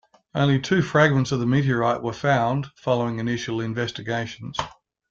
[0.33, 4.57] Only two fragments of the meteorite were found following initial investigations.